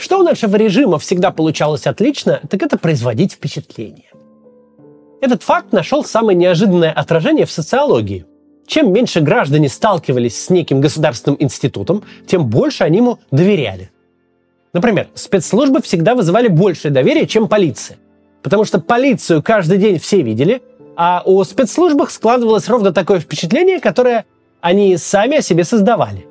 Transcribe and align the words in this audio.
Что 0.00 0.18
у 0.18 0.22
нашего 0.22 0.56
режима 0.56 0.98
всегда 0.98 1.30
получалось 1.30 1.86
отлично, 1.86 2.40
так 2.48 2.62
это 2.62 2.78
производить 2.78 3.32
впечатление. 3.32 4.10
Этот 5.20 5.42
факт 5.42 5.74
нашел 5.74 6.04
самое 6.04 6.38
неожиданное 6.38 6.90
отражение 6.90 7.44
в 7.44 7.50
социологии. 7.50 8.24
Чем 8.66 8.94
меньше 8.94 9.20
граждане 9.20 9.68
сталкивались 9.68 10.42
с 10.42 10.48
неким 10.48 10.80
государственным 10.80 11.36
институтом, 11.38 12.02
тем 12.26 12.46
больше 12.46 12.84
они 12.84 12.96
ему 12.96 13.18
доверяли. 13.30 13.90
Например, 14.72 15.08
спецслужбы 15.12 15.82
всегда 15.82 16.14
вызывали 16.14 16.48
большее 16.48 16.90
доверие, 16.90 17.26
чем 17.26 17.46
полиция. 17.46 17.98
Потому 18.40 18.64
что 18.64 18.80
полицию 18.80 19.42
каждый 19.42 19.76
день 19.76 19.98
все 19.98 20.22
видели, 20.22 20.62
а 20.96 21.22
у 21.26 21.44
спецслужбах 21.44 22.10
складывалось 22.10 22.70
ровно 22.70 22.94
такое 22.94 23.20
впечатление, 23.20 23.80
которое 23.80 24.24
они 24.62 24.96
сами 24.96 25.36
о 25.36 25.42
себе 25.42 25.64
создавали. 25.64 26.29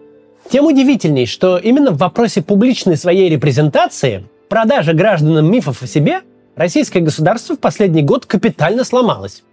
Тем 0.50 0.66
удивительней, 0.66 1.28
что 1.28 1.58
именно 1.58 1.92
в 1.92 1.98
вопросе 1.98 2.42
публичной 2.42 2.98
своей 2.98 3.30
репрезентации, 3.30 4.24
продажи 4.50 4.94
гражданам 4.94 5.52
мифов 5.52 5.84
о 5.84 5.88
себе, 5.88 6.22
российское 6.56 7.02
государство 7.02 7.56
в 7.56 7.60
последний 7.60 8.02
год 8.02 8.26
капитально 8.26 8.84
сломалось. 8.84 9.44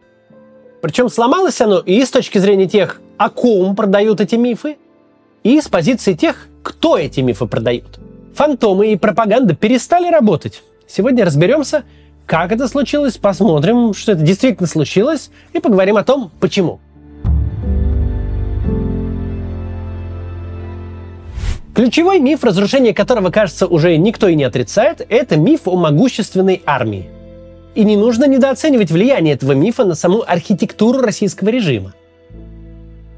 Причем 0.80 1.10
сломалось 1.10 1.60
оно 1.60 1.80
и 1.80 2.02
с 2.02 2.10
точки 2.10 2.38
зрения 2.38 2.66
тех, 2.66 3.02
о 3.18 3.28
ком 3.28 3.76
продают 3.76 4.22
эти 4.22 4.36
мифы, 4.36 4.78
и 5.42 5.60
с 5.60 5.68
позиции 5.68 6.14
тех, 6.14 6.48
кто 6.62 6.96
эти 6.96 7.20
мифы 7.20 7.44
продает. 7.46 7.98
Фантомы 8.34 8.92
и 8.92 8.96
пропаганда 8.96 9.54
перестали 9.54 10.10
работать. 10.10 10.62
Сегодня 10.88 11.26
разберемся, 11.26 11.84
как 12.24 12.52
это 12.52 12.68
случилось, 12.68 13.18
посмотрим, 13.18 13.92
что 13.92 14.12
это 14.12 14.22
действительно 14.22 14.66
случилось, 14.66 15.30
и 15.52 15.60
поговорим 15.60 15.98
о 15.98 16.04
том, 16.04 16.30
почему. 16.40 16.80
Ключевой 21.76 22.20
миф, 22.20 22.42
разрушение 22.42 22.94
которого, 22.94 23.30
кажется, 23.30 23.66
уже 23.66 23.98
никто 23.98 24.28
и 24.28 24.34
не 24.34 24.44
отрицает, 24.44 25.04
это 25.10 25.36
миф 25.36 25.68
о 25.68 25.76
могущественной 25.76 26.62
армии. 26.64 27.10
И 27.74 27.84
не 27.84 27.98
нужно 27.98 28.26
недооценивать 28.26 28.90
влияние 28.90 29.34
этого 29.34 29.52
мифа 29.52 29.84
на 29.84 29.94
саму 29.94 30.24
архитектуру 30.26 31.02
российского 31.02 31.50
режима. 31.50 31.92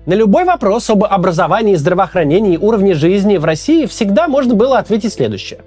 На 0.07 0.15
любой 0.15 0.43
вопрос 0.43 0.91
об 0.91 1.05
образовании, 1.05 1.77
здравоохранении 1.77 2.55
и 2.55 2.59
уровне 2.59 2.95
жизни 2.95 3.37
в 3.37 3.45
России 3.45 3.87
всегда 3.87 4.27
можно 4.27 4.55
было 4.55 4.79
ответить 4.79 5.13
следующее. 5.13 5.61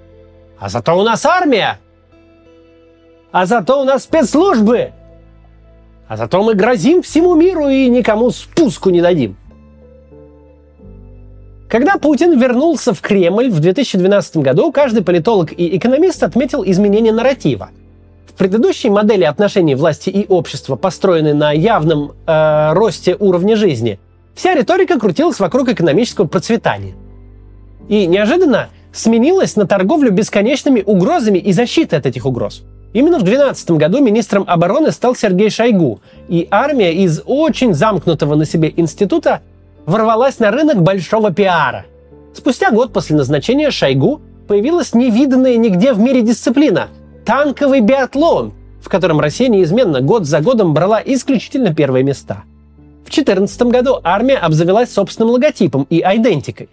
А 0.58 0.68
зато 0.68 0.94
у 0.94 1.02
нас 1.02 1.24
армия! 1.24 1.78
А 3.30 3.46
зато 3.46 3.80
у 3.80 3.84
нас 3.84 4.02
спецслужбы! 4.02 4.92
А 6.08 6.18
зато 6.18 6.42
мы 6.42 6.52
грозим 6.52 7.00
всему 7.00 7.36
миру 7.36 7.70
и 7.70 7.88
никому 7.88 8.30
спуску 8.30 8.90
не 8.90 9.00
дадим. 9.00 9.38
Когда 11.72 11.96
Путин 11.96 12.38
вернулся 12.38 12.92
в 12.92 13.00
Кремль 13.00 13.48
в 13.48 13.58
2012 13.58 14.36
году, 14.36 14.70
каждый 14.72 15.02
политолог 15.02 15.58
и 15.58 15.74
экономист 15.78 16.22
отметил 16.22 16.62
изменение 16.66 17.14
нарратива. 17.14 17.70
В 18.26 18.34
предыдущей 18.34 18.90
модели 18.90 19.24
отношений 19.24 19.74
власти 19.74 20.10
и 20.10 20.26
общества, 20.28 20.76
построенной 20.76 21.32
на 21.32 21.50
явном 21.50 22.12
э, 22.26 22.72
росте 22.74 23.16
уровня 23.18 23.56
жизни, 23.56 23.98
вся 24.34 24.54
риторика 24.54 25.00
крутилась 25.00 25.40
вокруг 25.40 25.70
экономического 25.70 26.26
процветания. 26.26 26.92
И 27.88 28.04
неожиданно 28.06 28.68
сменилась 28.92 29.56
на 29.56 29.66
торговлю 29.66 30.10
бесконечными 30.12 30.82
угрозами 30.84 31.38
и 31.38 31.54
защитой 31.54 31.94
от 31.94 32.04
этих 32.04 32.26
угроз. 32.26 32.64
Именно 32.92 33.18
в 33.18 33.22
2012 33.22 33.70
году 33.70 34.02
министром 34.02 34.44
обороны 34.46 34.92
стал 34.92 35.16
Сергей 35.16 35.48
Шойгу, 35.48 36.02
и 36.28 36.46
армия 36.50 36.92
из 36.92 37.22
очень 37.24 37.72
замкнутого 37.72 38.34
на 38.34 38.44
себе 38.44 38.70
института 38.76 39.40
ворвалась 39.86 40.38
на 40.38 40.50
рынок 40.50 40.82
большого 40.82 41.32
пиара. 41.32 41.86
Спустя 42.34 42.70
год 42.70 42.92
после 42.92 43.16
назначения 43.16 43.70
Шойгу 43.70 44.20
появилась 44.48 44.94
невиданная 44.94 45.56
нигде 45.56 45.92
в 45.92 45.98
мире 45.98 46.22
дисциплина– 46.22 46.88
танковый 47.24 47.80
биатлон, 47.80 48.52
в 48.82 48.88
котором 48.88 49.20
Россия 49.20 49.48
неизменно 49.48 50.00
год 50.00 50.26
за 50.26 50.40
годом 50.40 50.74
брала 50.74 51.00
исключительно 51.04 51.74
первые 51.74 52.02
места. 52.02 52.44
В 53.02 53.10
2014 53.12 53.62
году 53.62 54.00
армия 54.02 54.36
обзавелась 54.36 54.92
собственным 54.92 55.30
логотипом 55.30 55.86
и 55.90 56.00
айдентикой. 56.00 56.68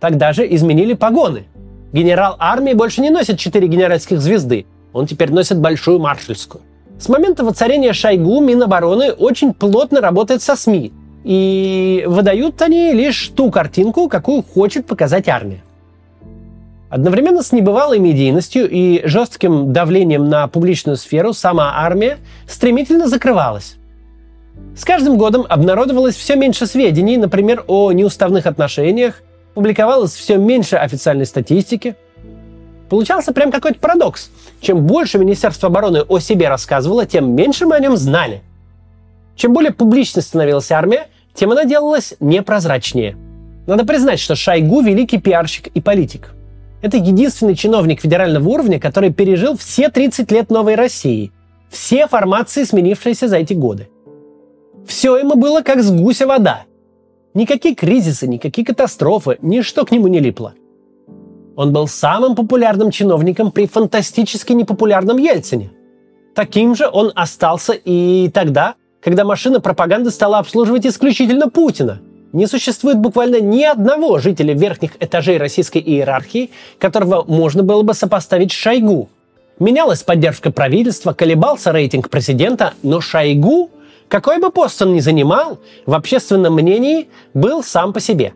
Тогда 0.00 0.32
же 0.32 0.46
изменили 0.54 0.94
погоны. 0.94 1.44
Генерал 1.92 2.36
армии 2.38 2.72
больше 2.72 3.00
не 3.00 3.10
носит 3.10 3.38
четыре 3.38 3.68
генеральских 3.68 4.20
звезды, 4.20 4.66
он 4.92 5.06
теперь 5.06 5.32
носит 5.32 5.58
большую 5.58 5.98
маршальскую. 5.98 6.62
С 6.98 7.08
момента 7.08 7.44
воцарения 7.44 7.92
Шойгу 7.92 8.40
Минобороны 8.40 9.12
очень 9.12 9.52
плотно 9.52 10.00
работает 10.00 10.42
со 10.42 10.56
СМИ, 10.56 10.92
и 11.26 12.04
выдают 12.06 12.62
они 12.62 12.92
лишь 12.92 13.32
ту 13.34 13.50
картинку, 13.50 14.08
какую 14.08 14.44
хочет 14.44 14.86
показать 14.86 15.28
армия. 15.28 15.60
Одновременно 16.88 17.42
с 17.42 17.50
небывалой 17.50 17.98
медийностью 17.98 18.70
и 18.70 19.04
жестким 19.08 19.72
давлением 19.72 20.28
на 20.28 20.46
публичную 20.46 20.96
сферу 20.96 21.32
сама 21.32 21.72
армия 21.74 22.18
стремительно 22.46 23.08
закрывалась. 23.08 23.74
С 24.76 24.84
каждым 24.84 25.18
годом 25.18 25.44
обнародовалось 25.48 26.14
все 26.14 26.36
меньше 26.36 26.64
сведений, 26.66 27.16
например, 27.16 27.64
о 27.66 27.90
неуставных 27.90 28.46
отношениях, 28.46 29.20
публиковалось 29.54 30.14
все 30.14 30.36
меньше 30.36 30.76
официальной 30.76 31.26
статистики. 31.26 31.96
Получался 32.88 33.32
прям 33.32 33.50
какой-то 33.50 33.80
парадокс. 33.80 34.30
Чем 34.60 34.86
больше 34.86 35.18
Министерство 35.18 35.70
обороны 35.70 36.02
о 36.02 36.20
себе 36.20 36.48
рассказывало, 36.48 37.04
тем 37.04 37.34
меньше 37.34 37.66
мы 37.66 37.74
о 37.74 37.80
нем 37.80 37.96
знали. 37.96 38.42
Чем 39.34 39.52
более 39.52 39.72
публичной 39.72 40.22
становилась 40.22 40.70
армия, 40.70 41.08
тем 41.36 41.52
она 41.52 41.64
делалась 41.64 42.14
непрозрачнее. 42.18 43.16
Надо 43.66 43.84
признать, 43.84 44.18
что 44.20 44.34
Шойгу– 44.34 44.80
великий 44.82 45.18
пиарщик 45.18 45.68
и 45.68 45.80
политик. 45.80 46.32
Это 46.82 46.96
единственный 46.96 47.54
чиновник 47.54 48.00
федерального 48.00 48.48
уровня, 48.48 48.78
который 48.78 49.12
пережил 49.12 49.56
все 49.56 49.88
30 49.88 50.30
лет 50.30 50.50
новой 50.50 50.76
России, 50.76 51.32
все 51.68 52.06
формации, 52.06 52.64
сменившиеся 52.64 53.28
за 53.28 53.38
эти 53.38 53.54
годы. 53.54 53.88
Все 54.86 55.16
ему 55.16 55.34
было 55.34 55.62
как 55.62 55.82
с 55.82 55.90
гуся 55.90 56.26
вода. 56.26 56.64
Никакие 57.34 57.74
кризисы, 57.74 58.28
никакие 58.28 58.64
катастрофы, 58.64 59.36
ничто 59.42 59.84
к 59.84 59.90
нему 59.90 60.06
не 60.06 60.20
липло. 60.20 60.54
Он 61.56 61.72
был 61.72 61.88
самым 61.88 62.34
популярным 62.34 62.90
чиновником 62.90 63.50
при 63.50 63.66
фантастически 63.66 64.52
непопулярном 64.52 65.16
Ельцине. 65.16 65.72
Таким 66.34 66.76
же 66.76 66.88
он 66.88 67.10
остался 67.14 67.72
и 67.72 68.30
тогда, 68.32 68.74
когда 69.06 69.22
машина 69.22 69.60
пропаганды 69.60 70.10
стала 70.10 70.38
обслуживать 70.38 70.84
исключительно 70.84 71.48
Путина. 71.48 72.00
Не 72.32 72.48
существует 72.48 72.98
буквально 72.98 73.40
ни 73.40 73.62
одного 73.62 74.18
жителя 74.18 74.52
верхних 74.52 74.96
этажей 74.98 75.38
российской 75.38 75.78
иерархии, 75.78 76.50
которого 76.80 77.22
можно 77.22 77.62
было 77.62 77.82
бы 77.82 77.94
сопоставить 77.94 78.50
с 78.50 78.56
Шойгу. 78.56 79.08
Менялась 79.60 80.02
поддержка 80.02 80.50
правительства, 80.50 81.12
колебался 81.12 81.70
рейтинг 81.70 82.10
президента, 82.10 82.74
но 82.82 83.00
Шойгу, 83.00 83.70
какой 84.08 84.40
бы 84.40 84.50
пост 84.50 84.82
он 84.82 84.94
ни 84.94 84.98
занимал, 84.98 85.60
в 85.86 85.94
общественном 85.94 86.54
мнении 86.54 87.08
был 87.32 87.62
сам 87.62 87.92
по 87.92 88.00
себе. 88.00 88.34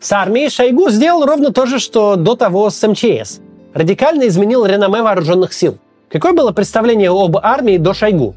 С 0.00 0.10
армией 0.10 0.48
Шойгу 0.48 0.88
сделал 0.88 1.26
ровно 1.26 1.52
то 1.52 1.66
же, 1.66 1.78
что 1.78 2.16
до 2.16 2.34
того 2.34 2.70
с 2.70 2.82
МЧС. 2.88 3.40
Радикально 3.74 4.26
изменил 4.26 4.64
реноме 4.64 5.02
вооруженных 5.02 5.52
сил. 5.52 5.76
Какое 6.08 6.32
было 6.32 6.52
представление 6.52 7.10
об 7.10 7.36
армии 7.36 7.76
до 7.76 7.92
Шойгу? 7.92 8.34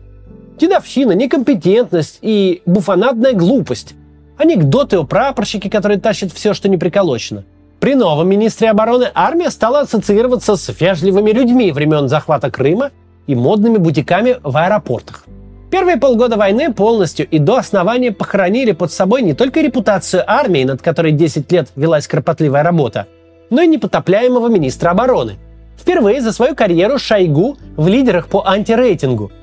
Дедовщина, 0.62 1.14
некомпетентность 1.14 2.20
и 2.22 2.62
буфонадная 2.68 3.34
глупость. 3.34 3.96
Анекдоты 4.38 4.98
о 4.98 5.04
прапорщике, 5.04 5.72
который 5.72 5.98
тащит 5.98 6.32
все, 6.32 6.54
что 6.54 6.70
не 6.70 6.78
приколочено. 6.78 7.46
При 7.80 7.96
новом 7.96 8.30
министре 8.30 8.70
обороны 8.70 9.08
армия 9.16 9.50
стала 9.50 9.80
ассоциироваться 9.80 10.56
с 10.56 10.80
вежливыми 10.80 11.32
людьми 11.32 11.72
времен 11.72 12.08
захвата 12.08 12.52
Крыма 12.52 12.92
и 13.26 13.34
модными 13.34 13.78
бутиками 13.78 14.38
в 14.44 14.56
аэропортах. 14.56 15.26
Первые 15.72 15.98
полгода 15.98 16.38
войны 16.38 16.72
полностью 16.72 17.28
и 17.28 17.40
до 17.40 17.56
основания 17.58 18.12
похоронили 18.12 18.74
под 18.74 18.92
собой 18.92 19.24
не 19.24 19.34
только 19.34 19.62
репутацию 19.62 20.24
армии, 20.28 20.64
над 20.64 20.84
которой 20.84 21.12
10 21.12 21.52
лет 21.52 21.70
велась 21.76 22.08
кропотливая 22.08 22.62
работа, 22.62 23.08
но 23.50 23.64
и 23.64 23.68
непотопляемого 23.68 24.48
министра 24.48 24.92
обороны. 24.92 25.40
Впервые 25.76 26.22
за 26.22 26.32
свою 26.32 26.54
карьеру 26.54 27.00
Шойгу 27.00 27.58
в 27.76 27.88
лидерах 27.88 28.28
по 28.28 28.48
антирейтингу– 28.48 29.32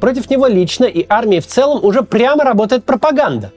Против 0.00 0.30
него 0.30 0.46
лично 0.46 0.84
и 0.84 1.04
армии 1.08 1.40
в 1.40 1.46
целом 1.46 1.84
уже 1.84 2.02
прямо 2.02 2.44
работает 2.44 2.84
пропаганда. 2.84 3.52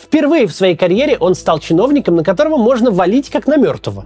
Впервые 0.00 0.46
в 0.46 0.54
своей 0.54 0.76
карьере 0.76 1.16
он 1.18 1.34
стал 1.34 1.58
чиновником, 1.58 2.16
на 2.16 2.24
которого 2.24 2.56
можно 2.56 2.90
валить 2.90 3.30
как 3.30 3.46
на 3.46 3.56
мертвого. 3.56 4.04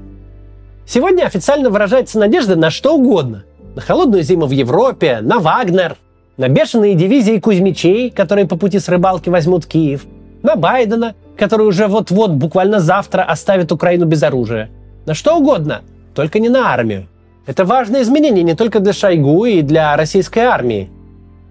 Сегодня 0.87 1.25
официально 1.25 1.71
выражается 1.71 2.19
надежда 2.19 2.57
на 2.57 2.71
что 2.71 2.95
угодно. 2.95 3.45
На 3.75 3.83
холодную 3.83 4.23
зиму 4.23 4.47
в 4.47 4.51
Европе, 4.51 5.21
на 5.23 5.39
Вагнер, 5.39 5.97
на 6.37 6.49
бешеные 6.49 6.95
дивизии 6.95 7.39
Кузьмичей, 7.39 8.11
которые 8.11 8.47
по 8.47 8.57
пути 8.57 8.79
с 8.79 8.89
рыбалки 8.89 9.29
возьмут 9.29 9.67
Киев, 9.67 10.07
на 10.43 10.57
Байдена, 10.57 11.15
который 11.37 11.67
уже 11.67 11.87
вот-вот, 11.87 12.31
буквально 12.33 12.81
завтра 12.81 13.23
оставит 13.23 13.71
Украину 13.71 14.07
без 14.07 14.23
оружия. 14.23 14.71
На 15.07 15.15
что 15.15 15.37
угодно, 15.37 15.83
только 16.15 16.39
не 16.39 16.49
на 16.49 16.73
армию. 16.73 17.07
Это 17.47 17.65
важное 17.65 18.03
изменение 18.03 18.43
не 18.43 18.55
только 18.55 18.81
для 18.81 18.93
Шойгу 18.93 19.45
и 19.47 19.63
для 19.63 19.97
российской 19.97 20.41
армии. 20.41 20.91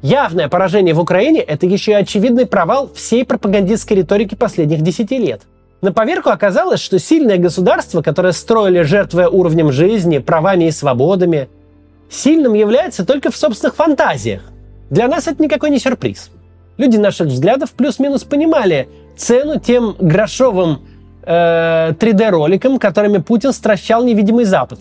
Явное 0.02 0.48
поражение 0.48 0.94
в 0.94 1.00
Украине– 1.00 1.40
это 1.48 1.66
еще 1.66 1.92
и 1.92 1.96
очевидный 1.96 2.46
провал 2.46 2.92
всей 2.94 3.26
пропагандистской 3.26 3.98
риторики 3.98 4.36
последних 4.36 4.82
десяти 4.82 5.18
лет. 5.18 5.42
На 5.82 5.92
поверку 5.92 6.30
оказалось, 6.30 6.80
что 6.80 7.00
сильное 7.00 7.38
государство, 7.38 8.02
которое 8.02 8.34
строили 8.34 8.84
жертвуя 8.84 9.28
уровнем 9.28 9.72
жизни, 9.72 10.20
правами 10.20 10.66
и 10.66 10.72
свободами, 10.72 11.50
сильным 12.10 12.54
является 12.54 13.06
только 13.06 13.32
в 13.32 13.38
собственных 13.38 13.76
фантазиях. 13.76 14.42
Для 14.90 15.08
нас 15.08 15.28
это 15.28 15.42
никакой 15.42 15.72
не 15.72 15.80
сюрприз. 15.80 16.30
Люди 16.78 16.98
наших 16.98 17.28
взглядов 17.28 17.72
плюс-минус 17.72 18.24
понимали 18.24 18.88
цену 19.18 19.60
тем 19.60 19.96
грошовым 20.00 20.82
э, 21.24 21.94
3D-роликам, 21.94 22.78
которыми 22.78 23.18
Путин 23.18 23.52
стращал 23.52 24.04
невидимый 24.04 24.46
Запад. 24.46 24.80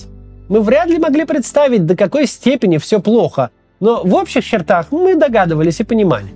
Мы 0.48 0.60
вряд 0.60 0.88
ли 0.88 0.98
могли 0.98 1.24
представить, 1.24 1.86
до 1.86 1.96
какой 1.96 2.26
степени 2.26 2.76
все 2.76 3.00
плохо, 3.00 3.50
но 3.80 4.02
в 4.02 4.14
общих 4.14 4.44
чертах 4.44 4.90
мы 4.90 5.14
догадывались 5.14 5.80
и 5.80 5.84
понимали. 5.84 6.26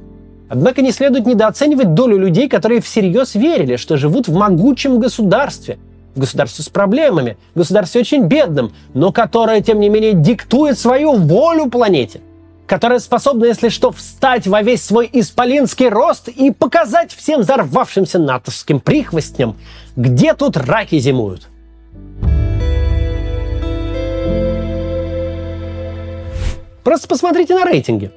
Однако 0.48 0.82
не 0.82 0.90
следует 0.90 1.26
недооценивать 1.26 1.94
долю 1.94 2.18
людей, 2.18 2.48
которые 2.48 2.80
всерьез 2.80 3.34
верили, 3.34 3.76
что 3.76 3.96
живут 3.96 4.26
в 4.26 4.34
могучем 4.34 4.98
государстве, 4.98 5.78
в 6.14 6.20
государстве 6.20 6.64
с 6.64 6.68
проблемами, 6.68 7.36
в 7.54 7.58
государстве 7.58 8.00
очень 8.00 8.24
бедном, 8.24 8.72
но 8.92 9.12
которое, 9.12 9.60
тем 9.60 9.78
не 9.78 9.88
менее, 9.88 10.12
диктует 10.12 10.78
свою 10.78 11.14
волю 11.14 11.70
планете, 11.70 12.20
которое 12.66 12.98
способно, 12.98 13.44
если 13.44 13.68
что, 13.68 13.92
встать 13.92 14.48
во 14.48 14.62
весь 14.62 14.82
свой 14.82 15.08
исполинский 15.12 15.88
рост 15.88 16.28
и 16.28 16.50
показать 16.50 17.12
всем 17.12 17.42
взорвавшимся 17.42 18.18
натовским 18.18 18.80
прихвостням, 18.80 19.56
где 19.94 20.34
тут 20.34 20.56
раки 20.56 20.98
зимуют. 20.98 21.49
Просто 26.84 27.08
посмотрите 27.08 27.54
на 27.54 27.64
рейтинги. 27.64 28.10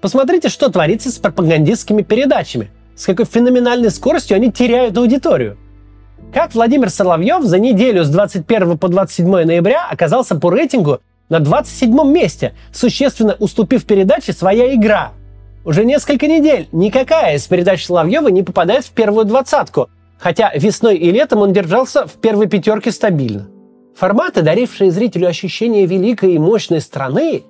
Посмотрите, 0.00 0.48
что 0.48 0.68
творится 0.68 1.10
с 1.10 1.18
пропагандистскими 1.18 2.02
передачами. 2.02 2.70
С 2.94 3.06
какой 3.06 3.24
феноменальной 3.24 3.90
скоростью 3.90 4.36
они 4.36 4.50
теряют 4.50 4.96
аудиторию. 4.96 5.58
Как 6.32 6.54
Владимир 6.54 6.90
Соловьев 6.90 7.44
за 7.44 7.58
неделю 7.58 8.04
с 8.04 8.08
21 8.08 8.78
по 8.78 8.88
27 8.88 9.28
ноября 9.28 9.86
оказался 9.90 10.34
по 10.36 10.50
рейтингу 10.50 11.00
на 11.28 11.40
27 11.40 12.10
месте, 12.10 12.54
существенно 12.72 13.36
уступив 13.38 13.84
передаче 13.84 14.32
«Своя 14.32 14.74
игра». 14.74 15.12
Уже 15.64 15.84
несколько 15.84 16.28
недель 16.28 16.68
никакая 16.72 17.36
из 17.36 17.46
передач 17.46 17.84
Соловьева 17.84 18.28
не 18.28 18.42
попадает 18.42 18.84
в 18.84 18.90
первую 18.92 19.24
двадцатку, 19.24 19.90
хотя 20.18 20.52
весной 20.54 20.96
и 20.96 21.10
летом 21.10 21.40
он 21.40 21.52
держался 21.52 22.06
в 22.06 22.12
первой 22.12 22.46
пятерке 22.46 22.92
стабильно. 22.92 23.48
Форматы, 23.96 24.42
дарившие 24.42 24.90
зрителю 24.90 25.26
ощущение 25.26 25.86
великой 25.86 26.34
и 26.34 26.38
мощной 26.38 26.80
страны, 26.80 27.42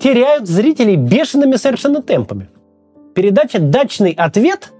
теряют 0.00 0.48
зрителей 0.48 0.96
бешеными 0.96 1.56
совершенно 1.56 2.02
темпами. 2.02 2.48
Передача 3.14 3.58
«Дачный 3.58 4.12
ответ» 4.12 4.72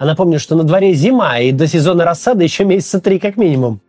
А 0.00 0.06
напомню, 0.06 0.40
что 0.40 0.56
на 0.56 0.64
дворе 0.64 0.94
зима, 0.94 1.40
и 1.40 1.52
до 1.52 1.66
сезона 1.66 2.06
рассады 2.06 2.42
еще 2.42 2.64
месяца 2.64 3.02
три 3.02 3.18
как 3.18 3.36
минимум. 3.36 3.82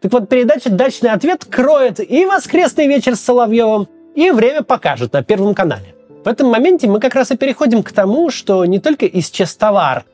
Так 0.00 0.12
вот, 0.12 0.28
передача 0.28 0.70
«Дачный 0.70 1.10
ответ» 1.10 1.44
кроет 1.44 2.00
и 2.00 2.26
«Воскресный 2.26 2.88
вечер» 2.88 3.14
с 3.14 3.20
Соловьевым, 3.20 3.86
и 4.16 4.32
«Время 4.32 4.64
покажет» 4.64 5.12
на 5.12 5.22
Первом 5.22 5.54
канале. 5.54 5.94
В 6.24 6.26
этом 6.26 6.48
моменте 6.48 6.88
мы 6.88 6.98
как 6.98 7.14
раз 7.14 7.30
и 7.30 7.36
переходим 7.36 7.84
к 7.84 7.92
тому, 7.92 8.28
что 8.30 8.64
не 8.64 8.80
только 8.80 9.06
исчез 9.06 9.54
товар, 9.54 10.04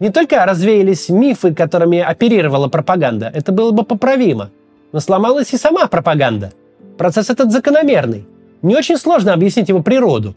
не 0.00 0.10
только 0.10 0.44
развеялись 0.44 1.08
мифы, 1.08 1.54
которыми 1.54 2.00
оперировала 2.00 2.66
пропаганда, 2.66 3.30
это 3.32 3.52
было 3.52 3.70
бы 3.70 3.84
поправимо, 3.84 4.50
но 4.90 4.98
сломалась 4.98 5.52
и 5.52 5.58
сама 5.58 5.86
пропаганда. 5.86 6.52
Процесс 6.96 7.30
этот 7.30 7.52
закономерный. 7.52 8.26
Не 8.62 8.74
очень 8.74 8.96
сложно 8.96 9.32
объяснить 9.32 9.68
его 9.68 9.82
природу. 9.82 10.34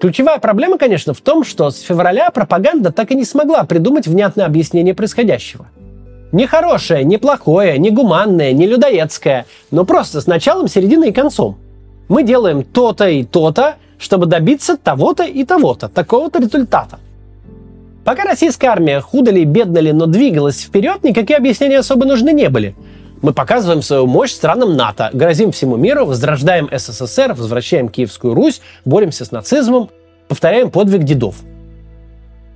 Ключевая 0.00 0.38
проблема, 0.38 0.78
конечно, 0.78 1.12
в 1.12 1.20
том, 1.20 1.44
что 1.44 1.70
с 1.70 1.80
февраля 1.80 2.30
пропаганда 2.30 2.92
так 2.92 3.10
и 3.10 3.14
не 3.14 3.24
смогла 3.24 3.64
придумать 3.64 4.06
внятное 4.06 4.46
объяснение 4.46 4.94
происходящего. 4.94 5.66
Не 6.30 6.46
хорошее, 6.46 7.04
не 7.04 7.18
плохое, 7.18 7.78
не 7.78 7.90
гуманное, 7.90 8.52
не 8.52 8.66
людоедское, 8.66 9.46
но 9.70 9.84
просто 9.84 10.20
с 10.20 10.26
началом, 10.26 10.68
серединой 10.68 11.08
и 11.08 11.12
концом. 11.12 11.58
Мы 12.08 12.22
делаем 12.22 12.62
то-то 12.62 13.08
и 13.08 13.24
то-то, 13.24 13.76
чтобы 13.98 14.26
добиться 14.26 14.76
того-то 14.76 15.24
и 15.24 15.44
того-то, 15.44 15.88
такого-то 15.88 16.38
результата. 16.38 17.00
Пока 18.04 18.24
российская 18.24 18.68
армия 18.68 19.00
худо 19.00 19.30
ли, 19.30 19.44
бедно 19.44 19.78
ли, 19.78 19.92
но 19.92 20.06
двигалась 20.06 20.62
вперед, 20.62 21.02
никакие 21.02 21.36
объяснения 21.36 21.78
особо 21.78 22.06
нужны 22.06 22.32
не 22.32 22.48
были– 22.48 22.74
мы 23.22 23.32
показываем 23.32 23.82
свою 23.82 24.06
мощь 24.06 24.32
странам 24.32 24.76
НАТО, 24.76 25.10
грозим 25.12 25.52
всему 25.52 25.76
миру, 25.76 26.06
возрождаем 26.06 26.68
СССР, 26.72 27.34
возвращаем 27.34 27.88
Киевскую 27.88 28.34
Русь, 28.34 28.60
боремся 28.84 29.24
с 29.24 29.32
нацизмом, 29.32 29.90
повторяем 30.28 30.70
подвиг 30.70 31.02
дедов. 31.04 31.36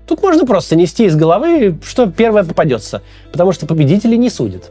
Тут 0.07 0.23
можно 0.23 0.47
просто 0.47 0.77
нести 0.77 1.05
из 1.05 1.17
головы, 1.17 1.79
что 1.85 2.11
первое 2.11 2.45
попадется, 2.45 3.03
потому 3.33 3.53
что 3.53 3.67
победители 3.67 4.17
не 4.17 4.31
судят. 4.31 4.71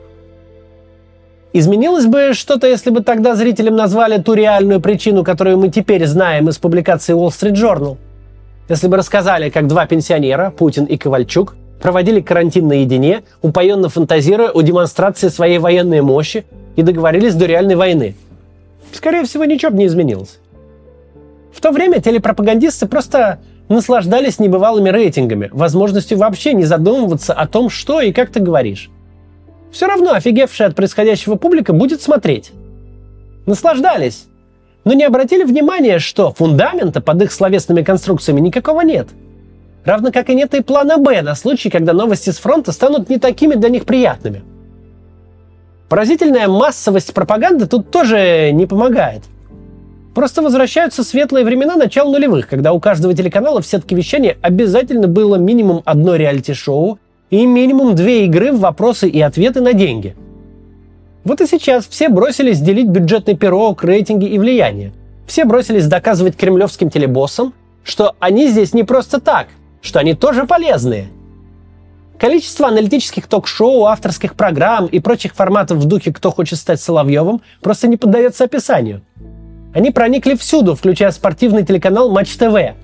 Изменилось 1.53 2.05
бы 2.05 2.31
что-то, 2.33 2.67
если 2.67 2.91
бы 2.91 3.01
тогда 3.01 3.35
зрителям 3.35 3.75
назвали 3.75 4.21
ту 4.21 4.33
реальную 4.33 4.79
причину, 4.79 5.23
которую 5.23 5.57
мы 5.57 5.69
теперь 5.69 6.05
знаем 6.05 6.47
из 6.47 6.57
публикации 6.57 7.13
Wall 7.13 7.29
Street 7.29 7.55
Journal? 7.55 7.97
Если 8.69 8.87
бы 8.87 8.95
рассказали, 8.95 9.49
как 9.49 9.67
два 9.67 9.85
пенсионера, 9.85 10.51
Путин 10.51 10.85
и 10.85 10.95
Ковальчук, 10.95 11.55
проводили 11.81 12.21
карантин 12.21 12.67
наедине, 12.67 13.23
упоенно 13.41 13.89
фантазируя 13.89 14.49
о 14.49 14.61
демонстрации 14.61 15.27
своей 15.27 15.57
военной 15.57 16.01
мощи 16.01 16.45
и 16.75 16.83
договорились 16.83 17.35
до 17.35 17.45
реальной 17.45 17.75
войны. 17.75 18.15
Скорее 18.93 19.25
всего, 19.25 19.45
ничего 19.45 19.71
бы 19.71 19.79
не 19.79 19.87
изменилось. 19.87 20.39
В 21.53 21.59
то 21.59 21.71
время 21.71 21.99
телепропагандисты 21.99 22.87
просто 22.87 23.39
наслаждались 23.67 24.39
небывалыми 24.39 24.89
рейтингами, 24.89 25.49
возможностью 25.51 26.17
вообще 26.17 26.53
не 26.53 26.63
задумываться 26.63 27.33
о 27.33 27.47
том, 27.47 27.69
что 27.69 27.99
и 28.01 28.13
как 28.13 28.29
ты 28.29 28.39
говоришь. 28.39 28.89
Все 29.71 29.87
равно 29.87 30.13
офигевшая 30.13 30.69
от 30.69 30.75
происходящего 30.75 31.35
публика 31.35 31.73
будет 31.73 32.01
смотреть. 32.01 32.51
Наслаждались, 33.45 34.25
но 34.83 34.93
не 34.93 35.03
обратили 35.03 35.43
внимания, 35.43 35.99
что 35.99 36.33
фундамента 36.33 37.01
под 37.01 37.21
их 37.23 37.31
словесными 37.31 37.81
конструкциями 37.81 38.39
никакого 38.39 38.81
нет– 38.81 39.07
Равно 39.83 40.11
как 40.11 40.29
и 40.29 40.35
нет 40.35 40.53
и 40.53 40.61
плана 40.61 40.97
«Б» 40.97 41.21
на 41.21 41.33
случай, 41.33 41.69
когда 41.69 41.93
новости 41.93 42.29
с 42.29 42.37
фронта 42.37 42.71
станут 42.71 43.09
не 43.09 43.17
такими 43.17 43.55
для 43.55 43.69
них 43.69 43.85
приятными. 43.85 44.43
Поразительная 45.89 46.47
массовость 46.47 47.13
пропаганды 47.13 47.65
тут 47.65 47.89
тоже 47.89 48.51
не 48.53 48.65
помогает. 48.67 49.23
Просто 50.13 50.41
возвращаются 50.41 51.03
светлые 51.03 51.45
времена 51.45 51.75
начала 51.75 52.11
нулевых, 52.11 52.47
когда 52.47 52.73
у 52.73 52.79
каждого 52.79 53.13
телеканала 53.13 53.61
в 53.61 53.65
сетке 53.65 53.95
вещания 53.95 54.37
обязательно 54.41 55.07
было 55.07 55.37
минимум 55.37 55.81
одно 55.83 56.15
реалити-шоу 56.15 56.99
и 57.29 57.45
минимум 57.45 57.95
две 57.95 58.25
игры 58.25 58.51
в 58.51 58.59
вопросы 58.59 59.09
и 59.09 59.19
ответы 59.19 59.61
на 59.61 59.73
деньги. 59.73 60.15
Вот 61.23 61.41
и 61.41 61.47
сейчас 61.47 61.87
все 61.87 62.09
бросились 62.09 62.59
делить 62.59 62.87
бюджетный 62.87 63.35
пирог, 63.35 63.83
рейтинги 63.83 64.25
и 64.25 64.37
влияние. 64.37 64.91
Все 65.27 65.45
бросились 65.45 65.87
доказывать 65.87 66.35
кремлевским 66.35 66.89
телебоссам, 66.89 67.53
что 67.83 68.15
они 68.19 68.47
здесь 68.47 68.73
не 68.73 68.83
просто 68.83 69.19
так– 69.19 69.47
что 69.81 69.99
они 69.99 70.13
тоже 70.13 70.45
полезные. 70.45 71.07
Количество 72.19 72.67
аналитических 72.67 73.25
ток-шоу, 73.25 73.85
авторских 73.85 74.35
программ 74.35 74.85
и 74.85 74.99
прочих 74.99 75.33
форматов 75.33 75.79
в 75.79 75.85
духе 75.85 76.13
«Кто 76.13 76.29
хочет 76.29 76.59
стать 76.59 76.79
Соловьевым» 76.79 77.41
просто 77.61 77.87
не 77.87 77.97
поддается 77.97 78.43
описанию. 78.43 79.01
Они 79.73 79.89
проникли 79.89 80.35
всюду, 80.35 80.75
включая 80.75 81.11
спортивный 81.11 81.65
телеканал 81.65 82.11
Матч 82.11 82.35
ТВ. 82.35 82.75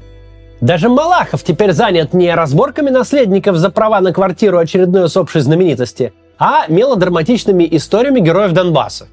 Даже 0.60 0.90
Малахов 0.90 1.44
теперь 1.44 1.72
занят 1.74 2.14
не 2.14 2.34
разборками 2.34 2.90
наследников 2.90 3.58
за 3.58 3.70
права 3.70 4.02
на 4.02 4.12
квартиру 4.12 4.58
очередной 4.58 5.06
усопшей 5.06 5.42
знаменитости, 5.42 6.14
а 6.40 6.66
мелодраматичными 6.68 7.68
историями 7.70 8.22
героев 8.22 8.54
Донбасса. 8.54 9.08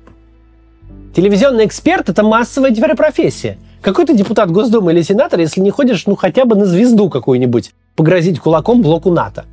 Телевизионный 1.14 1.67
эксперт– 1.67 2.09
это 2.11 2.23
массовая 2.23 2.71
теперь 2.71 2.95
профессия– 2.95 3.59
какой 3.85 4.07
ты 4.07 4.14
депутат 4.14 4.50
Госдумы 4.50 4.93
или 4.93 5.03
сенатор, 5.03 5.38
если 5.38 5.61
не 5.61 5.71
ходишь, 5.71 6.07
ну, 6.07 6.17
хотя 6.17 6.47
бы 6.47 6.57
на 6.57 6.64
звезду 6.64 7.11
какую-нибудь, 7.11 7.73
погрозить 7.97 8.41
кулаком 8.41 8.81
блоку 8.81 9.11
НАТО? 9.11 9.45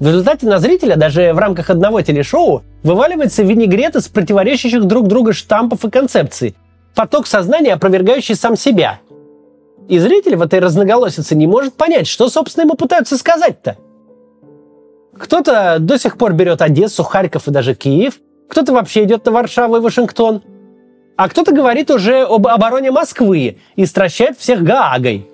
В 0.00 0.08
результате 0.08 0.48
на 0.48 0.58
зрителя 0.58 0.96
даже 0.96 1.32
в 1.32 1.38
рамках 1.38 1.70
одного 1.70 2.02
телешоу 2.02 2.64
вываливается 2.82 3.44
винегрет 3.44 3.94
из 3.94 4.08
противоречащих 4.08 4.84
друг 4.86 5.06
друга 5.06 5.32
штампов 5.32 5.84
и 5.84 5.90
концепций. 5.90 6.56
Поток 6.96 7.28
сознания, 7.28 7.74
опровергающий 7.74 8.34
сам 8.34 8.56
себя. 8.56 8.98
И 9.88 10.00
зритель 10.00 10.34
в 10.34 10.42
этой 10.42 10.58
разноголосице 10.58 11.36
не 11.36 11.46
может 11.46 11.74
понять, 11.74 12.08
что, 12.08 12.28
собственно, 12.28 12.64
ему 12.64 12.74
пытаются 12.74 13.16
сказать-то. 13.16 13.76
Кто-то 15.16 15.76
до 15.78 15.96
сих 15.96 16.18
пор 16.18 16.32
берет 16.32 16.60
Одессу, 16.60 17.04
Харьков 17.04 17.46
и 17.46 17.52
даже 17.52 17.76
Киев, 17.76 18.14
кто-то 18.48 18.72
вообще 18.72 19.04
идет 19.04 19.24
на 19.26 19.30
Варшаву 19.30 19.76
и 19.76 19.80
Вашингтон– 19.80 20.42
а 21.16 21.28
кто-то 21.28 21.52
говорит 21.52 21.90
уже 21.90 22.22
об 22.22 22.46
обороне 22.46 22.90
Москвы 22.90 23.58
и 23.76 23.86
стращает 23.86 24.38
всех 24.38 24.62
Гаагой. 24.62 25.28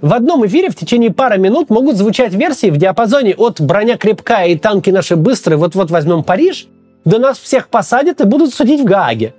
В 0.00 0.12
одном 0.12 0.44
эфире 0.46 0.70
в 0.70 0.76
течение 0.76 1.12
пары 1.12 1.38
минут 1.38 1.70
могут 1.70 1.96
звучать 1.96 2.34
версии 2.34 2.70
в 2.70 2.76
диапазоне 2.76 3.34
от 3.34 3.60
«броня 3.60 3.96
крепкая 3.96 4.48
и 4.48 4.58
танки 4.58 4.90
наши 4.90 5.16
быстрые, 5.16 5.56
вот-вот 5.56 5.90
возьмем 5.90 6.24
Париж» 6.24 6.66
до 7.04 7.18
«нас 7.18 7.38
всех 7.38 7.68
посадят 7.68 8.20
и 8.20 8.24
будут 8.24 8.52
судить 8.52 8.80
в 8.80 8.84
Гааге». 8.84 9.34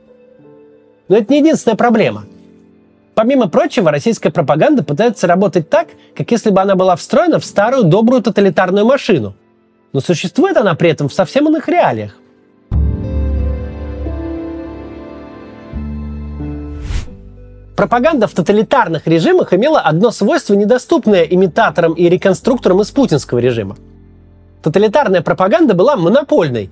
Но 1.08 1.17
это 1.17 1.32
не 1.32 1.39
единственная 1.39 1.75
проблема. 1.75 2.25
Помимо 3.13 3.48
прочего, 3.48 3.91
российская 3.91 4.29
пропаганда 4.29 4.84
пытается 4.84 5.27
работать 5.27 5.70
так, 5.70 5.88
как 6.15 6.32
если 6.32 6.50
бы 6.50 6.62
она 6.62 6.75
была 6.75 6.96
встроена 6.96 7.39
в 7.39 7.46
старую 7.46 7.84
добрую 7.84 8.22
тоталитарную 8.22 8.86
машину. 8.86 9.36
но 9.94 10.01
существует 10.01 10.58
она 10.58 10.75
при 10.75 10.89
этом 10.89 11.08
в 11.08 11.13
совсем 11.13 11.48
иных 11.48 11.70
реалиях. 11.70 12.17
Пропаганда 17.75 18.27
в 18.27 18.34
тоталитарных 18.34 19.05
режимах 19.05 19.53
имела 19.53 19.82
одно 19.82 20.12
свойство, 20.12 20.53
недоступное 20.53 21.24
имитаторам 21.24 21.94
и 21.94 22.08
реконструкторам 22.08 22.82
из 22.82 22.91
путинского 22.91 23.39
режима. 23.39 23.75
Тоталитарная 24.63 25.22
пропаганда 25.22 25.74
была 25.74 25.98
монопольной. 25.98 26.72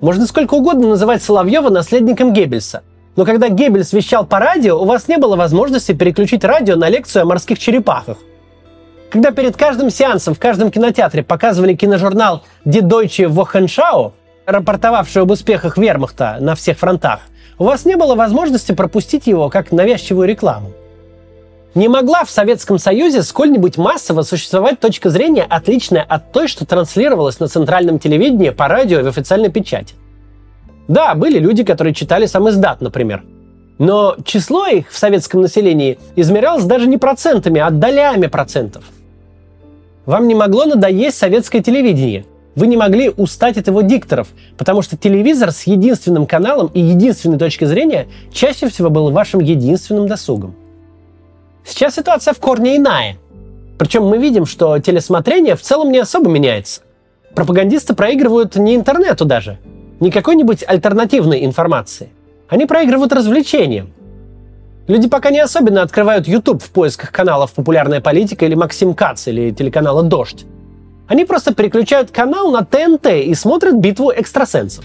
Можно 0.00 0.26
сколько 0.26 0.54
угодно 0.54 0.88
называть 0.88 1.22
Соловьева 1.22 1.68
наследником 1.70 2.32
Геббельса. 2.32 2.82
Но 3.16 3.24
когда 3.24 3.48
Геббельс 3.48 3.92
вещал 3.92 4.24
по 4.24 4.38
радио, 4.38 4.80
у 4.80 4.84
вас 4.84 5.08
не 5.08 5.18
было 5.18 5.34
возможности 5.34 5.92
переключить 5.92 6.44
радио 6.44 6.76
на 6.76 6.88
лекцию 6.88 7.22
о 7.22 7.26
морских 7.26 7.58
черепахах. 7.58 8.18
Когда 9.10 9.32
перед 9.32 9.56
каждым 9.56 9.90
сеансом 9.90 10.34
в 10.34 10.38
каждом 10.38 10.70
кинотеатре 10.70 11.24
показывали 11.24 11.74
киножурнал 11.74 12.44
«Die 12.64 12.82
Deutsche 12.82 13.26
Wochenschau», 13.26 14.12
рапортовавший 14.48 15.22
об 15.22 15.30
успехах 15.30 15.78
вермахта 15.78 16.38
на 16.40 16.54
всех 16.54 16.78
фронтах– 16.78 17.20
у 17.58 17.64
вас 17.64 17.84
не 17.84 17.96
было 17.96 18.14
возможности 18.14 18.72
пропустить 18.72 19.26
его 19.26 19.50
как 19.50 19.72
навязчивую 19.72 20.28
рекламу. 20.28 20.70
Не 21.74 21.88
могла 21.88 22.24
в 22.24 22.30
Советском 22.30 22.78
Союзе 22.78 23.22
сколь-нибудь 23.22 23.76
массово 23.76 24.22
существовать 24.22 24.80
точка 24.80 25.10
зрения, 25.10 25.44
отличная 25.48 26.02
от 26.02 26.32
той, 26.32 26.48
что 26.48 26.64
транслировалась 26.64 27.40
на 27.40 27.48
центральном 27.48 27.98
телевидении, 27.98 28.50
по 28.50 28.68
радио 28.68 29.00
и 29.00 29.02
в 29.02 29.08
официальной 29.08 29.50
печати. 29.50 29.94
Да, 30.86 31.14
были 31.14 31.38
люди, 31.38 31.64
которые 31.64 31.94
читали 31.94 32.26
сам 32.26 32.48
издат, 32.48 32.80
например. 32.80 33.22
Но 33.78 34.16
число 34.24 34.66
их 34.66 34.90
в 34.90 34.96
советском 34.96 35.42
населении 35.42 35.98
измерялось 36.16 36.64
даже 36.64 36.86
не 36.86 36.96
процентами, 36.96 37.60
а 37.60 37.70
долями 37.70 38.26
процентов. 38.28 38.84
Вам 40.06 40.26
не 40.26 40.34
могло 40.34 40.64
надоесть 40.64 41.18
советское 41.18 41.60
телевидение– 41.60 42.24
вы 42.58 42.66
не 42.66 42.76
могли 42.76 43.08
устать 43.08 43.56
от 43.56 43.68
его 43.68 43.82
дикторов, 43.82 44.28
потому 44.56 44.82
что 44.82 44.96
телевизор 44.96 45.52
с 45.52 45.62
единственным 45.62 46.26
каналом 46.26 46.70
и 46.74 46.80
единственной 46.80 47.38
точки 47.38 47.64
зрения 47.64 48.08
чаще 48.32 48.68
всего 48.68 48.90
был 48.90 49.12
вашим 49.12 49.38
единственным 49.40 50.08
досугом. 50.08 50.56
Сейчас 51.64 51.94
ситуация 51.94 52.34
в 52.34 52.38
корне 52.38 52.76
иная. 52.76 53.16
Причем 53.78 54.06
мы 54.06 54.18
видим, 54.18 54.44
что 54.44 54.76
телесмотрение 54.80 55.54
в 55.54 55.62
целом 55.62 55.92
не 55.92 55.98
особо 55.98 56.28
меняется. 56.28 56.80
Пропагандисты 57.36 57.94
проигрывают 57.94 58.56
не 58.56 58.74
интернету 58.74 59.24
даже, 59.24 59.58
не 60.00 60.10
какой-нибудь 60.10 60.64
альтернативной 60.66 61.44
информации. 61.44 62.08
Они 62.48 62.66
проигрывают 62.66 63.12
развлечениям. 63.12 63.92
Люди 64.88 65.08
пока 65.08 65.30
не 65.30 65.38
особенно 65.38 65.82
открывают 65.82 66.26
YouTube 66.26 66.62
в 66.62 66.70
поисках 66.70 67.12
каналов 67.12 67.52
«Популярная 67.52 68.00
политика» 68.00 68.46
или 68.46 68.56
«Максим 68.56 68.94
Кац» 68.94 69.28
или 69.28 69.52
телеканала 69.52 70.02
«Дождь». 70.02 70.44
Они 71.08 71.24
просто 71.24 71.54
переключают 71.54 72.10
канал 72.10 72.50
на 72.50 72.64
ТНТ 72.64 73.06
и 73.06 73.34
смотрят 73.34 73.76
битву 73.76 74.10
экстрасенсов. 74.10 74.84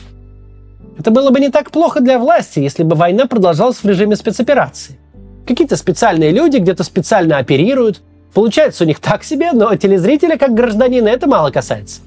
Это 0.97 1.11
было 1.11 1.31
бы 1.31 1.39
не 1.39 1.49
так 1.49 1.69
плохо 1.69 1.99
для 1.99 2.17
власти, 2.17 2.59
если 2.59 2.83
бы 2.83 2.95
война 2.95 3.25
продолжалась 3.25 3.77
в 3.77 3.85
режиме 3.85 4.15
спецоперации. 4.15 4.97
Какие-то 5.45 5.75
специальные 5.75 6.31
люди 6.31 6.57
где-то 6.57 6.83
специально 6.83 7.37
оперируют. 7.37 8.01
Получается 8.33 8.85
у 8.85 8.87
них 8.87 8.99
так 8.99 9.23
себе, 9.23 9.51
но 9.51 9.75
телезрителя 9.75 10.37
как 10.37 10.53
гражданина 10.53 11.09
это 11.09 11.27
мало 11.27 11.51
касается. 11.51 12.01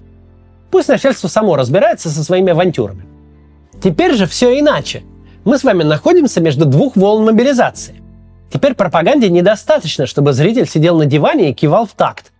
Пусть 0.70 0.88
начальство 0.88 1.28
само 1.28 1.56
разбирается 1.56 2.08
со 2.08 2.24
своими 2.24 2.52
авантюрами. 2.52 3.04
Теперь 3.82 4.14
же 4.14 4.26
все 4.26 4.58
иначе. 4.58 5.02
Мы 5.44 5.58
с 5.58 5.64
вами 5.64 5.82
находимся 5.82 6.40
между 6.40 6.64
двух 6.64 6.96
волн 6.96 7.26
мобилизации. 7.26 8.02
Теперь 8.50 8.74
пропаганде 8.74 9.28
недостаточно, 9.28 10.06
чтобы 10.06 10.32
зритель 10.32 10.66
сидел 10.66 10.96
на 10.96 11.04
диване 11.04 11.50
и 11.50 11.54
кивал 11.54 11.86
в 11.86 11.92
такт. 11.92 12.32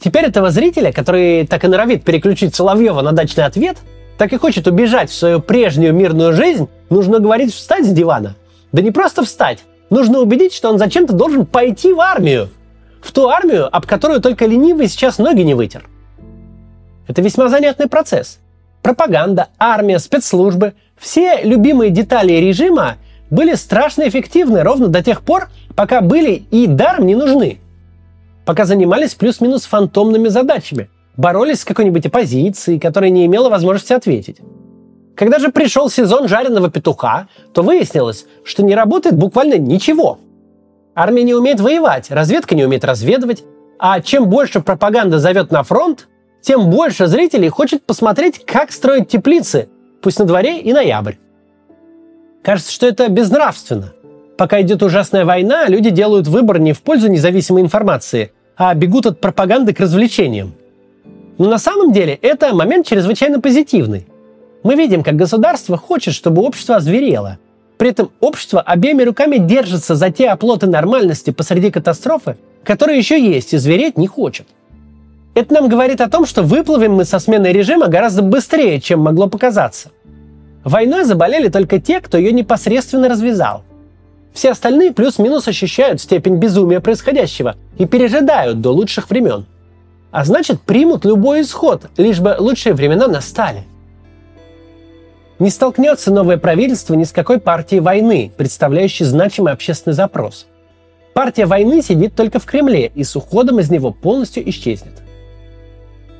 Теперь 0.00 0.26
этого 0.26 0.50
зрителя, 0.50 0.92
который 0.92 1.46
так 1.46 1.64
и 1.64 1.68
норовит 1.68 2.04
переключить 2.04 2.54
Соловьева 2.54 3.02
на 3.02 3.12
дачный 3.12 3.44
ответ, 3.44 3.78
так 4.16 4.32
и 4.32 4.36
хочет 4.36 4.68
убежать 4.68 5.10
в 5.10 5.14
свою 5.14 5.40
прежнюю 5.40 5.92
мирную 5.92 6.32
жизнь, 6.32 6.68
нужно 6.88 7.18
говорить 7.18 7.52
встать 7.52 7.84
с 7.84 7.90
дивана. 7.90 8.36
Да 8.70 8.80
не 8.80 8.92
просто 8.92 9.24
встать, 9.24 9.64
нужно 9.90 10.20
убедить, 10.20 10.54
что 10.54 10.68
он 10.68 10.78
зачем-то 10.78 11.14
должен 11.14 11.46
пойти 11.46 11.92
в 11.92 12.00
армию. 12.00 12.48
В 13.00 13.10
ту 13.12 13.28
армию, 13.28 13.74
об 13.74 13.86
которую 13.86 14.20
только 14.20 14.46
ленивый 14.46 14.88
сейчас 14.88 15.18
ноги 15.18 15.42
не 15.42 15.54
вытер. 15.54 15.88
Это 17.08 17.22
весьма 17.22 17.48
занятный 17.48 17.88
процесс. 17.88 18.38
Пропаганда, 18.82 19.48
армия, 19.58 19.98
спецслужбы– 19.98 20.74
все 20.96 21.42
любимые 21.42 21.90
детали 21.90 22.32
режима 22.32 22.96
были 23.30 23.54
страшно 23.54 24.08
эффективны 24.08 24.62
ровно 24.62 24.88
до 24.88 25.02
тех 25.02 25.22
пор, 25.22 25.48
пока 25.76 26.00
были 26.00 26.42
и 26.50 26.66
даром 26.66 27.06
не 27.06 27.14
нужны– 27.16 27.58
пока 28.48 28.64
занимались 28.64 29.14
плюс-минус 29.14 29.66
фантомными 29.66 30.28
задачами, 30.28 30.88
боролись 31.18 31.60
с 31.60 31.64
какой-нибудь 31.66 32.06
оппозицией, 32.06 32.80
которая 32.80 33.10
не 33.10 33.26
имела 33.26 33.50
возможности 33.50 33.92
ответить. 33.92 34.38
Когда 35.14 35.38
же 35.38 35.50
пришел 35.50 35.90
сезон 35.90 36.28
жареного 36.28 36.70
петуха, 36.70 37.28
то 37.52 37.62
выяснилось, 37.62 38.24
что 38.44 38.62
не 38.62 38.74
работает 38.74 39.18
буквально 39.18 39.58
ничего. 39.58 40.18
Армия 40.94 41.24
не 41.24 41.34
умеет 41.34 41.60
воевать, 41.60 42.10
разведка 42.10 42.54
не 42.54 42.64
умеет 42.64 42.86
разведывать, 42.86 43.44
а 43.78 44.00
чем 44.00 44.30
больше 44.30 44.60
пропаганда 44.60 45.18
зовет 45.18 45.52
на 45.52 45.62
фронт, 45.62 46.08
тем 46.40 46.70
больше 46.70 47.06
зрителей 47.06 47.50
хочет 47.50 47.84
посмотреть, 47.84 48.46
как 48.46 48.72
строить 48.72 49.08
теплицы, 49.08 49.68
пусть 50.00 50.18
на 50.18 50.24
дворе 50.24 50.58
и 50.58 50.72
ноябрь. 50.72 51.16
Кажется, 52.42 52.72
что 52.72 52.86
это 52.86 53.10
безнравственно. 53.10 53.92
Пока 54.38 54.62
идет 54.62 54.82
ужасная 54.82 55.26
война, 55.26 55.66
люди 55.66 55.90
делают 55.90 56.28
выбор 56.28 56.58
не 56.58 56.72
в 56.72 56.80
пользу 56.80 57.10
независимой 57.10 57.60
информации, 57.60 58.32
а 58.58 58.74
бегут 58.74 59.06
от 59.06 59.20
пропаганды 59.20 59.72
к 59.72 59.80
развлечениям. 59.80 60.52
Но 61.38 61.48
на 61.48 61.58
самом 61.58 61.92
деле 61.92 62.18
это 62.20 62.52
момент 62.52 62.86
чрезвычайно 62.86 63.40
позитивный. 63.40 64.06
Мы 64.64 64.74
видим, 64.74 65.04
как 65.04 65.14
государство 65.14 65.76
хочет, 65.76 66.12
чтобы 66.12 66.42
общество 66.42 66.76
озверело. 66.76 67.38
При 67.78 67.90
этом 67.90 68.10
общество 68.18 68.60
обеими 68.60 69.04
руками 69.04 69.38
держится 69.38 69.94
за 69.94 70.10
те 70.10 70.28
оплоты 70.28 70.66
нормальности 70.66 71.30
посреди 71.30 71.70
катастрофы, 71.70 72.36
которые 72.64 72.98
еще 72.98 73.22
есть, 73.22 73.54
и 73.54 73.58
звереть 73.58 73.96
не 73.96 74.08
хочет. 74.08 74.48
Это 75.36 75.54
нам 75.54 75.68
говорит 75.68 76.00
о 76.00 76.10
том, 76.10 76.26
что 76.26 76.42
выплывем 76.42 76.94
мы 76.94 77.04
со 77.04 77.20
сменой 77.20 77.52
режима 77.52 77.86
гораздо 77.86 78.22
быстрее, 78.22 78.80
чем 78.80 78.98
могло 78.98 79.28
показаться. 79.28 79.90
Войной 80.64 81.04
заболели 81.04 81.48
только 81.48 81.80
те, 81.80 82.00
кто 82.00 82.18
ее 82.18 82.32
непосредственно 82.32 83.08
развязал. 83.08 83.62
Все 84.38 84.52
остальные 84.52 84.92
плюс-минус 84.92 85.48
ощущают 85.48 86.00
степень 86.00 86.36
безумия 86.36 86.78
происходящего 86.78 87.56
и 87.76 87.86
пережидают 87.86 88.60
до 88.60 88.70
лучших 88.70 89.10
времен. 89.10 89.46
А 90.12 90.24
значит, 90.24 90.60
примут 90.60 91.04
любой 91.04 91.40
исход, 91.40 91.86
лишь 91.96 92.20
бы 92.20 92.36
лучшие 92.38 92.72
времена 92.72 93.08
настали. 93.08 93.64
Не 95.40 95.50
столкнется 95.50 96.12
новое 96.12 96.36
правительство 96.36 96.94
ни 96.94 97.02
с 97.02 97.10
какой 97.10 97.40
партией 97.40 97.80
войны, 97.80 98.30
представляющей 98.36 99.04
значимый 99.06 99.52
общественный 99.52 99.94
запрос. 99.94 100.46
Партия 101.14 101.46
войны 101.46 101.82
сидит 101.82 102.14
только 102.14 102.38
в 102.38 102.44
Кремле 102.44 102.92
и 102.94 103.02
с 103.02 103.16
уходом 103.16 103.58
из 103.58 103.72
него 103.72 103.90
полностью 103.90 104.48
исчезнет. 104.48 105.02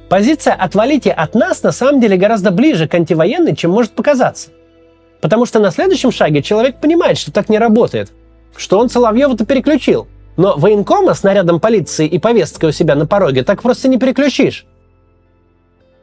Позиция 0.09 0.55
«отвалите 0.55 1.13
от 1.13 1.37
нас» 1.37 1.63
на 1.63 1.71
самом 1.71 2.01
деле 2.01 2.17
гораздо 2.17 2.51
ближе 2.51 2.89
к 2.89 2.95
антивоенной, 2.95 3.55
чем 3.55 3.71
может 3.71 3.93
показаться. 3.93 4.49
Потому 5.21 5.47
что 5.47 5.59
на 5.59 5.71
следующем 5.71 6.13
шаге 6.13 6.43
человек 6.43 6.81
понимает, 6.81 7.19
что 7.19 7.33
так 7.33 7.49
не 7.49 7.59
работает, 7.59 8.13
что 8.57 8.79
он 8.79 8.89
Соловьева-то 8.89 9.45
переключил. 9.47 10.07
Но 10.37 10.57
военкома 10.57 11.15
с 11.15 11.25
нарядом 11.25 11.59
полиции 11.59 12.07
и 12.07 12.19
повесткой 12.19 12.71
у 12.71 12.73
себя 12.73 12.95
на 12.95 13.07
пороге 13.07 13.43
так 13.43 13.61
просто 13.61 13.89
не 13.89 13.99
переключишь. 13.99 14.67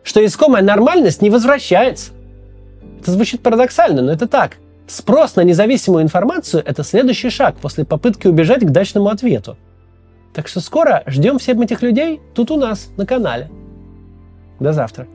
Что 0.04 0.24
искомая 0.24 0.62
нормальность 0.62 1.22
не 1.22 1.30
возвращается. 1.30 2.12
Это 3.00 3.12
звучит 3.12 3.42
парадоксально, 3.42 4.02
но 4.02 4.12
это 4.12 4.28
так. 4.28 4.58
Спрос 4.88 5.36
на 5.36 5.42
независимую 5.42 6.04
информацию– 6.04 6.62
это 6.66 6.84
следующий 6.84 7.30
шаг 7.30 7.56
после 7.56 7.86
попытки 7.86 8.28
убежать 8.28 8.62
к 8.62 8.70
дачному 8.70 9.08
ответу. 9.08 9.58
Так 10.34 10.48
что 10.48 10.60
скоро 10.60 11.02
ждем 11.08 11.40
всех 11.40 11.58
этих 11.60 11.82
людей 11.82 12.22
тут 12.36 12.52
у 12.52 12.58
нас, 12.58 12.90
на 12.98 13.06
канале. 13.06 13.50
До 14.60 14.74
завтра. 14.74 15.08